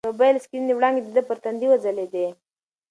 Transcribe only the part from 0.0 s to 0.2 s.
د